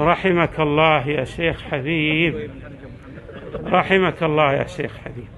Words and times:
رحمك 0.00 0.60
الله 0.60 1.08
يا 1.08 1.24
شيخ 1.24 1.62
حبيب. 1.62 2.50
رحمك 3.66 4.22
الله 4.22 4.52
يا 4.52 4.66
شيخ 4.66 4.98
حبيب. 5.04 5.28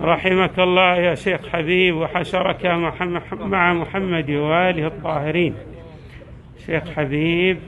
رحمك 0.00 0.58
الله 0.58 0.96
يا 0.96 1.14
شيخ 1.14 1.48
حبيب 1.48 1.96
وحشرك 1.96 2.66
مع 3.40 3.72
محمد 3.72 4.30
وآله 4.30 4.86
الطاهرين. 4.86 5.54
شيخ 6.66 6.90
حبيب 6.90 7.58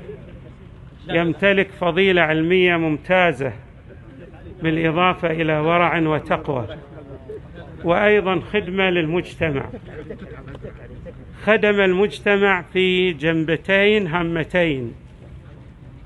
يمتلك 1.09 1.71
فضيلة 1.71 2.23
علمية 2.23 2.77
ممتازة 2.77 3.53
بالإضافة 4.63 5.31
إلى 5.31 5.59
ورع 5.59 5.99
وتقوى 5.99 6.67
وأيضا 7.85 8.41
خدمة 8.41 8.91
للمجتمع. 8.91 9.65
خدم 11.45 11.81
المجتمع 11.81 12.63
في 12.63 13.13
جنبتين 13.13 14.07
هامتين. 14.07 14.95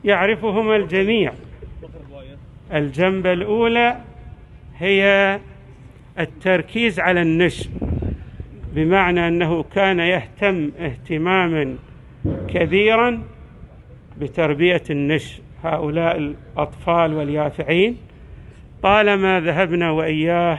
يعرفهما 0.05 0.77
الجميع. 0.77 1.33
الجنبة 2.73 3.33
الأولى 3.33 3.97
هي 4.79 5.41
التركيز 6.19 7.01
على 7.01 7.23
النشء 7.23 7.71
بمعنى 8.75 9.29
أنه 9.29 9.63
كان 9.63 9.99
يهتم 9.99 10.71
اهتماما 10.81 11.77
كبيرا 12.49 13.23
بتربية 14.19 14.83
النشء 14.91 15.43
هؤلاء 15.65 16.17
الأطفال 16.17 17.15
واليافعين 17.15 17.97
طالما 18.83 19.41
ذهبنا 19.41 19.91
وإياه 19.91 20.59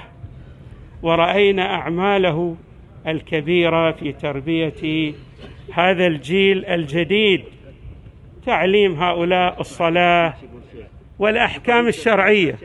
ورأينا 1.03 1.73
أعماله 1.75 2.55
الكبيرة 3.07 3.91
في 3.91 4.11
تربية 4.11 5.13
هذا 5.73 6.07
الجيل 6.07 6.65
الجديد 6.65 7.43
تعليم 8.45 9.03
هؤلاء 9.03 9.61
الصلاة 9.61 10.33
والأحكام 11.19 11.87
الشرعية 11.87 12.55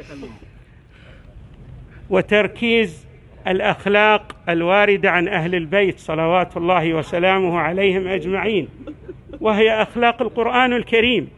وتركيز 2.11 3.07
الأخلاق 3.47 4.37
الواردة 4.49 5.11
عن 5.11 5.29
أهل 5.29 5.55
البيت 5.55 5.99
صلوات 5.99 6.57
الله 6.57 6.95
وسلامه 6.95 7.59
عليهم 7.59 8.09
أجمعين 8.09 8.69
وهي 9.41 9.83
أخلاق 9.83 10.23
القرآن 10.23 10.73
الكريم 10.73 11.29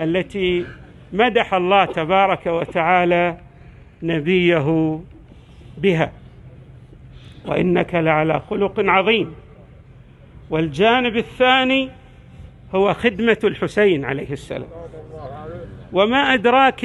التي 0.00 0.66
مدح 1.12 1.54
الله 1.54 1.84
تبارك 1.84 2.46
وتعالى 2.46 3.38
نبيه 4.02 5.00
بها. 5.78 6.12
وإنك 7.46 7.94
لعلى 7.94 8.40
خلق 8.50 8.74
عظيم. 8.78 9.34
والجانب 10.50 11.16
الثاني 11.16 11.90
هو 12.74 12.94
خدمة 12.94 13.38
الحسين 13.44 14.04
عليه 14.04 14.32
السلام. 14.32 14.68
وما 15.92 16.34
أدراك 16.34 16.84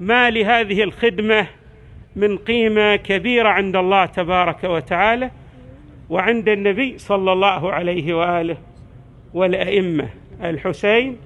ما 0.00 0.30
لهذه 0.30 0.82
الخدمة 0.82 1.46
من 2.16 2.36
قيمة 2.38 2.96
كبيرة 2.96 3.48
عند 3.48 3.76
الله 3.76 4.06
تبارك 4.06 4.64
وتعالى 4.64 5.30
وعند 6.10 6.48
النبي 6.48 6.98
صلى 6.98 7.32
الله 7.32 7.72
عليه 7.72 8.14
وآله 8.14 8.56
والأئمة. 9.34 10.08
الحسين 10.42 11.16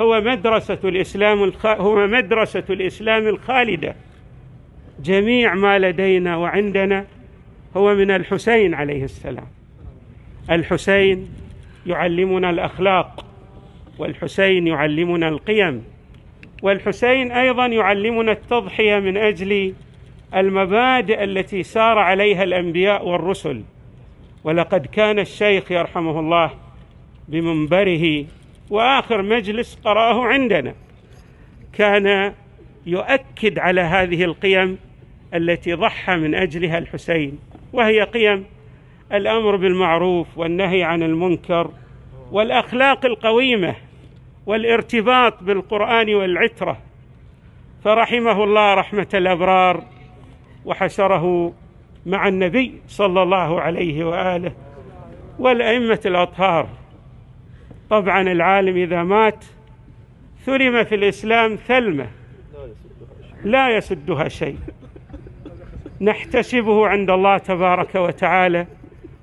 هو 0.00 0.20
مدرسة 0.20 0.78
الإسلام 0.84 1.44
الخ... 1.44 1.66
هو 1.66 2.06
مدرسة 2.06 2.64
الإسلام 2.70 3.28
الخالدة. 3.28 3.94
جميع 5.02 5.54
ما 5.54 5.78
لدينا 5.78 6.36
وعندنا 6.36 7.06
هو 7.76 7.94
من 7.94 8.10
الحسين 8.10 8.74
عليه 8.74 9.04
السلام. 9.04 9.46
الحسين 10.50 11.28
يعلمنا 11.86 12.50
الأخلاق 12.50 13.26
والحسين 13.98 14.66
يعلمنا 14.66 15.28
القيم 15.28 15.84
والحسين 16.62 17.32
أيضا 17.32 17.66
يعلمنا 17.66 18.32
التضحية 18.32 18.98
من 18.98 19.16
أجل 19.16 19.74
المبادئ 20.34 21.24
التي 21.24 21.62
سار 21.62 21.98
عليها 21.98 22.42
الأنبياء 22.42 23.08
والرسل. 23.08 23.62
ولقد 24.44 24.86
كان 24.86 25.18
الشيخ 25.18 25.72
يرحمه 25.72 26.20
الله 26.20 26.50
بمنبره 27.28 28.24
وآخر 28.70 29.22
مجلس 29.22 29.78
قرأه 29.84 30.24
عندنا. 30.24 30.74
كان 31.72 32.34
يؤكد 32.86 33.58
على 33.58 33.80
هذه 33.80 34.24
القيم 34.24 34.78
التي 35.34 35.72
ضحى 35.72 36.16
من 36.16 36.34
أجلها 36.34 36.78
الحسين 36.78 37.38
وهي 37.72 38.02
قيم 38.02 38.44
الأمر 39.12 39.56
بالمعروف 39.56 40.38
والنهي 40.38 40.82
عن 40.82 41.02
المنكر 41.02 41.70
والأخلاق 42.32 43.06
القويمة 43.06 43.74
والارتباط 44.46 45.42
بالقرآن 45.42 46.14
والعترة. 46.14 46.78
فرحمه 47.84 48.44
الله 48.44 48.74
رحمة 48.74 49.08
الأبرار 49.14 49.84
وحشره 50.64 51.52
مع 52.06 52.28
النبي 52.28 52.80
صلى 52.86 53.22
الله 53.22 53.60
عليه 53.60 54.04
وآله 54.04 54.52
والأئمة 55.38 56.00
الأطهار. 56.06 56.68
طبعا 57.90 58.20
العالم 58.20 58.76
إذا 58.76 59.02
مات 59.02 59.44
ثلم 60.44 60.84
في 60.84 60.94
الإسلام 60.94 61.56
ثلمة 61.56 62.06
لا 63.44 63.76
يسدها 63.76 64.28
شيء. 64.28 64.58
نحتسبه 66.00 66.86
عند 66.86 67.10
الله 67.10 67.38
تبارك 67.38 67.94
وتعالى 67.94 68.66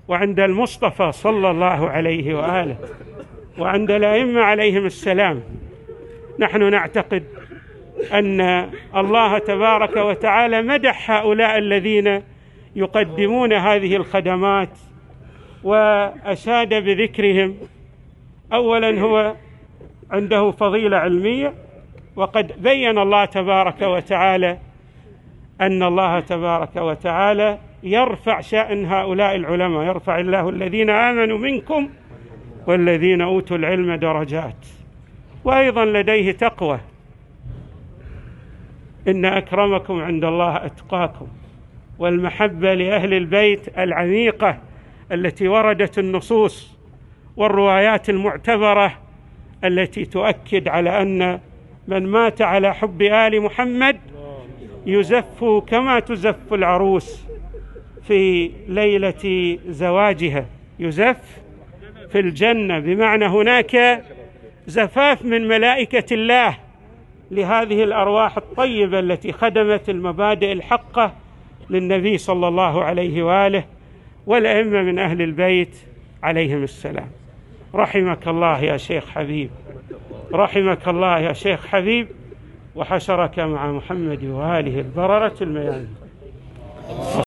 وعند 0.09 0.39
المصطفى 0.39 1.11
صلى 1.11 1.51
الله 1.51 1.89
عليه 1.89 2.35
وآله 2.35 2.77
وعند 3.57 3.91
الأئمة 3.91 4.41
عليهم 4.41 4.85
السلام 4.85 5.43
نحن 6.39 6.71
نعتقد 6.71 7.23
أن 8.13 8.69
الله 8.95 9.37
تبارك 9.37 9.97
وتعالى 9.97 10.61
مدح 10.61 11.11
هؤلاء 11.11 11.57
الذين 11.57 12.21
يقدمون 12.75 13.53
هذه 13.53 13.95
الخدمات 13.95 14.69
وأشاد 15.63 16.73
بذكرهم. 16.73 17.55
اولا 18.53 19.01
هو 19.01 19.35
عنده 20.11 20.51
فضيلة 20.51 20.97
علمية 20.97 21.53
وقد 22.15 22.63
بين 22.63 22.97
الله 22.97 23.25
تبارك 23.25 23.81
وتعالى 23.81 24.57
أن 25.61 25.83
الله 25.83 26.19
تبارك 26.19 26.75
وتعالى 26.75 27.57
يرفع 27.83 28.41
شأن 28.41 28.85
هؤلاء 28.85 29.35
العلماء 29.35 29.83
يرفع 29.83 30.19
الله 30.19 30.49
الذين 30.49 30.89
آمنوا 30.89 31.37
منكم 31.37 31.89
والذين 32.67 33.21
أوتوا 33.21 33.57
العلم 33.57 33.95
درجات. 33.95 34.67
وأيضا 35.43 35.85
لديه 35.85 36.31
تقوى. 36.31 36.79
إن 39.07 39.25
أكرمكم 39.25 40.01
عند 40.01 40.23
الله 40.25 40.65
أتقاكم 40.65 41.27
والمحبة 41.99 42.73
لأهل 42.73 43.13
البيت 43.13 43.77
العميقة 43.77 44.57
التي 45.11 45.47
وردت 45.47 45.99
النصوص 45.99 46.77
والروايات 47.37 48.09
المعتبرة 48.09 48.93
التي 49.63 50.05
تؤكد 50.05 50.67
على 50.67 51.01
أن 51.01 51.39
من 51.87 52.07
مات 52.07 52.41
على 52.41 52.73
حب 52.73 53.01
آل 53.01 53.41
محمد 53.41 53.97
يزف 54.85 55.43
كما 55.67 55.99
تزف 55.99 56.53
العروس. 56.53 57.28
في 58.09 58.51
ليلة 58.67 59.57
زواجها. 59.67 60.45
يزف 60.79 61.41
في 62.11 62.19
الجنة. 62.19 62.79
بمعنى 62.79 63.25
هناك 63.25 64.03
زفاف 64.67 65.25
من 65.25 65.47
ملائكة 65.47 66.13
الله 66.13 66.57
لهذه 67.31 67.83
الأرواح 67.83 68.37
الطيبة 68.37 68.99
التي 68.99 69.31
خدمت 69.31 69.89
المبادئ 69.89 70.51
الحقة 70.51 71.13
للنبي 71.69 72.17
صلى 72.17 72.47
الله 72.47 72.83
عليه 72.83 73.23
وآله 73.23 73.63
والأئمة 74.25 74.81
من 74.81 74.99
أهل 74.99 75.21
البيت 75.21 75.75
عليهم 76.23 76.63
السلام. 76.63 77.09
رحمك 77.75 78.27
الله 78.27 78.63
يا 78.63 78.77
شيخ 78.77 79.09
حبيب. 79.09 79.49
رحمك 80.33 80.87
الله 80.87 81.19
يا 81.19 81.33
شيخ 81.33 81.67
حبيب. 81.67 82.07
وحشرك 82.75 83.39
مع 83.39 83.71
محمد 83.71 84.23
وآله 84.23 84.79
البررة 84.79 85.35
الميامين. 85.41 85.95